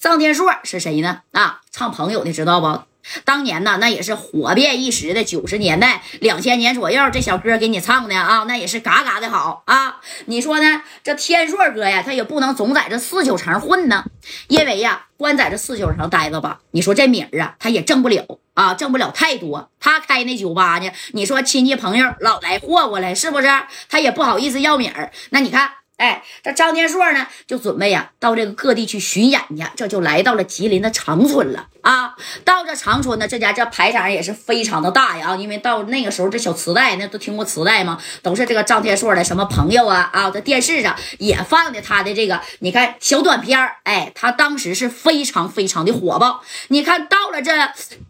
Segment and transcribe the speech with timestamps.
[0.00, 1.22] 臧天朔是谁呢？
[1.32, 2.82] 啊，唱朋友的知道不？
[3.24, 9.96] 当年呢，那也是火遍一时的，九十年代、两千年左右，这小歌给你唱的啊，那也是嘎嘎的好啊！
[10.26, 10.82] 你说呢？
[11.02, 14.04] 这天硕哥呀，他也不能总在这四九城混呢，
[14.46, 18.24] 因为呀，光在这四九城待着吧，你说这名儿啊，他也挣不了
[18.54, 19.68] 啊，挣不了太多。
[19.80, 23.48] 他开那酒吧呢，你说亲戚朋友老来霍霍来，是不是？
[23.88, 25.10] 他也不好意思要名儿。
[25.30, 25.77] 那你看。
[25.98, 32.14] 哎，这张天硕呢，就准备呀到这个各地去巡演去，这就来到了吉林的长春了啊。
[32.44, 37.98] 到这长春呢，这家这排场也是非常的大呀啊，因为到那个时候这小磁带，那都听过磁带吗？
[38.22, 46.42] 都是这个张天硕的什么朋友啊啊，在电视上也放的他的这个，你看小短片哎，他当时是非常非常的火爆。
[46.68, 47.50] 你看到了这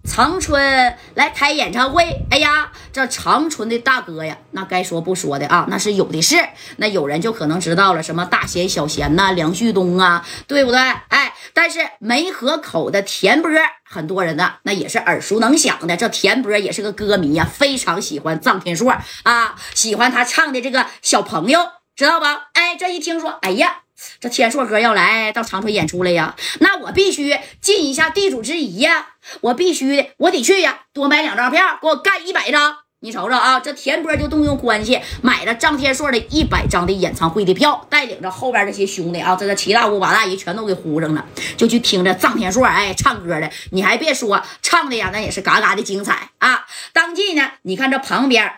[0.04, 6.36] 长春来开演唱会，哎呀，这长春的大哥呀，那该说不说的啊，那是有的是。
[6.76, 7.77] 那有人就可能知道。
[7.78, 10.78] 到了什么大贤小贤呐，梁旭东啊，对不对？
[10.78, 13.50] 哎，但是梅河口的田波，
[13.84, 15.96] 很多人呢那也是耳熟能详的。
[15.96, 21.60] 这田波也是个歌迷呀，非常喜欢臧天朔啊，喜欢他唱的这个小朋友，
[21.94, 22.48] 知道吧？
[22.54, 23.82] 哎，这一听说，哎呀，
[24.18, 29.10] 这天硕哥要来到长春演出了呀，那我必须尽一下地主之谊呀，
[29.42, 32.87] 我必须的，我得去呀，多买两张票，给我干一百张。
[33.00, 41.24] 你瞅瞅啊，这田波就动用关系买了张天硕的一百张的演唱会的票，带领着后边这些兄弟啊，这个七大姑八大姨全都给呼上了，
[41.56, 43.48] 就去听着张天硕哎唱歌的。
[43.70, 46.66] 你还别说，唱的呀，那也是嘎嘎的精彩啊！
[46.92, 48.50] 当即呢，你看这旁边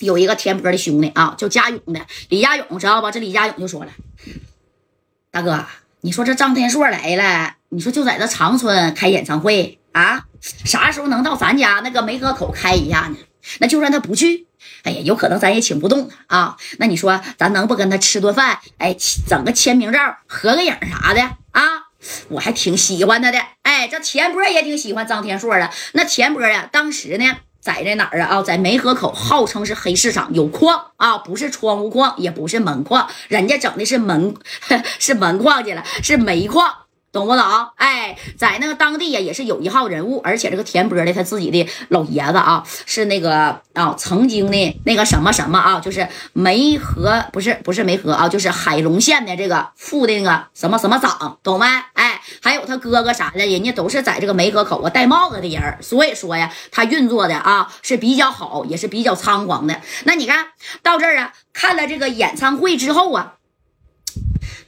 [0.00, 3.12] 有一个田波的兄弟啊，叫家勇的李家勇，知道吧？
[3.12, 3.92] 这李家勇就说了
[5.30, 5.64] ：“大哥，
[6.00, 10.24] 你说这张天硕来了，你说就在这长春开演唱会啊，
[10.64, 13.16] 啥时候能到咱家那个梅河口开一下呢？”
[13.58, 14.46] 那就算他不去，
[14.84, 16.56] 哎呀，有可能咱也请不动啊。
[16.78, 18.58] 那你说，咱能不跟他吃顿饭？
[18.78, 18.96] 哎，
[19.28, 21.62] 整个签名照、合个影啥的啊？
[22.28, 23.38] 我还挺喜欢他的。
[23.62, 25.70] 哎，这田波也挺喜欢张天硕的。
[25.92, 28.38] 那田波呀，当时呢，在这哪儿啊？
[28.38, 34.34] 啊，在梅河口，号称是黑市场，有矿啊，不是窗户矿，也不是门矿，人家整的是门，
[34.98, 36.74] 是门矿去了，是煤矿。
[37.12, 37.44] 懂不懂？
[37.76, 51.66] 哎，在那个当地呀，也是有一号人物，而且这个田波的他自己的老爷子啊，是那个啊，曾经的那个什么什么啊，就是梅河，不是不是梅河啊，就是海龙县的这个副的那个什么什么长，懂没？
[51.92, 59.78] 哎，还有他哥哥啥的，人家都是在这个梅河口啊戴帽子的人，所以说呀，他运作的啊是比较好，也是比较猖狂的。
[60.04, 60.46] 那你看
[60.82, 63.34] 到这儿啊，看了这个演唱会之后啊。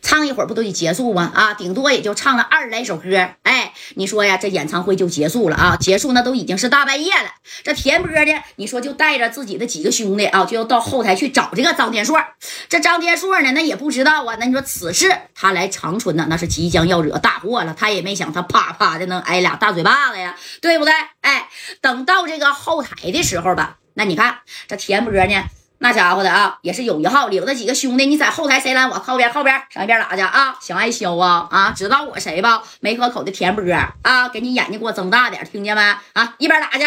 [0.04, 1.32] 唱一会儿不都得结束吗？
[1.34, 3.30] 啊，顶多也就唱了二十来首歌。
[3.42, 5.76] 哎，你说呀，这演唱会就结束了啊？
[5.80, 7.30] 结束那都已经是大半夜了。
[7.64, 12.22] 这田波呢，你说就带着自己的几个兄弟啊，就要到后台去找这个张天硕。
[12.68, 14.36] 这张天硕呢，那也不知道啊。
[14.38, 17.74] 那你说此事他来长春呢，那是即将要惹大祸了。
[17.74, 20.92] 他也没想他啪啪的能挨俩大嘴巴子呀，对不对？
[21.22, 21.48] 哎，
[21.80, 25.44] 等到这个后台的时候吧，那你看这田波呢？
[25.84, 28.98] 那家伙的啊，也是有一号，领着几个兄弟，你在后台谁拦我？
[28.98, 30.56] 靠边，靠边，上一边打去啊！
[30.58, 31.74] 想爱削啊啊！
[31.76, 32.62] 知道我谁吧？
[32.80, 33.62] 梅河口的田波
[34.00, 35.82] 啊，给你眼睛给我睁大点，听见没？
[36.14, 36.84] 啊，一边打去。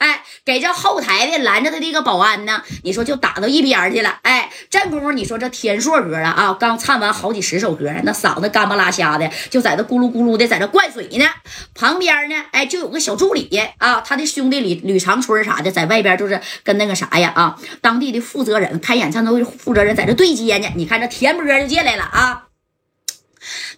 [0.00, 4.18] 哎，给这后台的拦着的这个保安呢，你说就打到一边去了。
[4.22, 11.26] 哎，这功夫你说这天硕哥啊啊，刚唱完好几十首歌，那嗓子干巴拉瞎的，就在这咕噜咕噜的在这灌水呢。
[11.74, 20.68] 旁边呢，哎，就有个小助理啊，他的兄弟吕吕长春啥的，在外边就是跟那个啥呀啊，当地的负责人开演唱会负责人在这对接呢。
[20.76, 22.46] 你看这田波就进来了啊。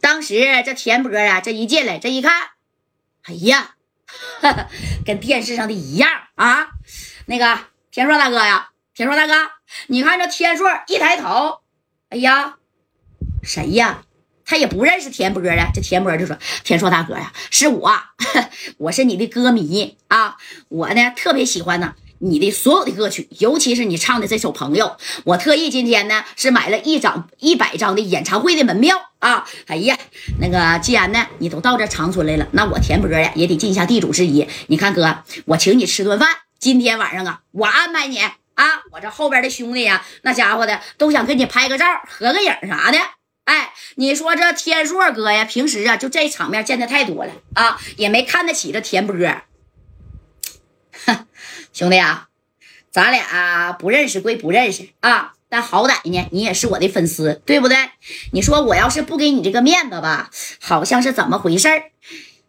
[0.00, 0.34] 当时
[0.64, 2.32] 这田波啊，这一进来，这一看，
[3.24, 3.74] 哎呀。
[5.04, 6.68] 跟电视上的一样啊！
[7.26, 7.58] 那个
[7.90, 9.50] 田硕大哥呀，田硕大哥，
[9.88, 11.60] 你看这田硕一抬头，
[12.10, 12.56] 哎呀，
[13.42, 14.02] 谁呀？
[14.44, 15.70] 他也不认识田波呀。
[15.72, 17.90] 这田波就说：“田硕大哥呀，是我，
[18.76, 20.36] 我是你的歌迷啊！
[20.68, 21.94] 我呢特别喜欢呢。”
[22.24, 24.86] 你的所有的歌曲，尤其是你唱的这首《朋友》，
[25.24, 29.44] 我特意今天呢是买了一张一百张的演唱会的门票啊！
[29.66, 29.98] 哎呀，
[30.40, 34.46] 那个既然呢你都到这长春来了，那我田波呀也得尽一下地主之谊。
[34.68, 36.28] 你看哥，我请你吃顿饭，
[36.60, 38.32] 今天晚上啊，我安排你啊！
[38.92, 42.98] 我这后边的兄弟呀，那家伙的都想跟你拍个照、合个影啥的。
[43.46, 49.16] 哎，你说这天硕哥呀，平时啊就这场面见的太多了啊，也没看得起这田波。
[51.72, 52.28] 兄弟啊，
[52.90, 57.76] 咱俩不认识归不认识啊，但好歹呢，你也是我的粉丝，对不对？
[58.32, 60.30] 你说我要是不给你这个面子吧，
[60.60, 61.82] 好像是怎么回事儿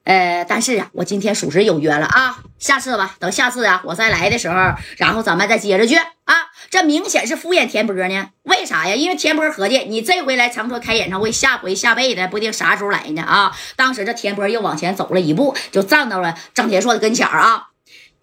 [0.04, 4.56] 呃，但是啊，我今天属实有约了啊，下次吧，等下次啊，我再来的时候，
[4.98, 6.36] 然后咱们再接着去啊。
[6.70, 8.96] 这明显是敷衍田波呢，为啥呀？
[8.96, 13.56] 因为田波合计，你这回来长春开演唱会，下回下辈子不定啥时候来呢啊。
[13.78, 17.70] 当时这田波又往前走了一步，就站到了张天硕的跟前啊。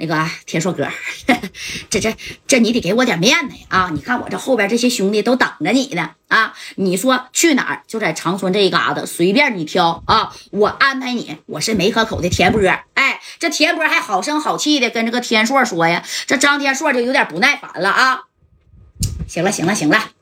[0.00, 0.88] 那个天硕哥，
[1.91, 2.17] 这这
[2.47, 3.62] 这你得给我点面子呀！
[3.69, 6.55] 啊，你看我这后边这些兄弟都等着你呢啊！
[6.76, 7.82] 你说去哪儿？
[7.87, 10.32] 就在长春这一嘎子，随便你挑啊！
[10.52, 11.37] 我安排你。
[11.44, 12.62] 我是梅河口的田波，
[12.94, 18.23] 哎，这田波还好声好气的跟这个天硕说呀，这张天硕就有点不耐烦了啊！
[19.29, 20.12] 行了行了行了。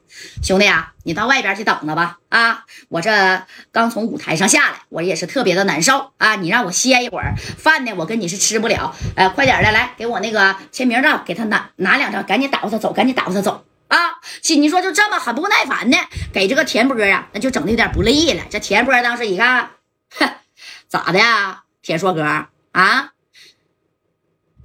[0.42, 2.18] 兄弟啊，你到外边去等着吧！
[2.28, 3.42] 啊，我这
[3.72, 6.36] 刚从舞台上下来，我也是特别的难受啊！
[6.36, 8.94] 你让我歇一会儿，饭呢，我跟你是吃不了。
[9.16, 13.96] 呃，快点的，来给我那个签名照，给他拿拿两张，赶紧打发他走，赶紧打发他走啊！
[14.42, 15.96] 亲，你说就这么很不耐烦的
[16.32, 18.42] 给这个田波啊，那就整的有点不乐意了。
[18.50, 19.70] 这田波当时一看，
[20.10, 20.30] 哼，
[20.88, 22.22] 咋的呀，田硕哥
[22.72, 23.12] 啊？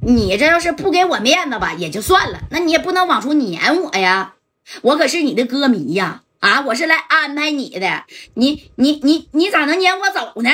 [0.05, 4.32] 你这要是不给我面子吧，也就算了，那你也不能往出撵我呀！
[4.81, 6.23] 我可是你的歌迷呀！
[6.39, 10.49] 啊，我是来安排你的，你你你你咋能撵我走呢？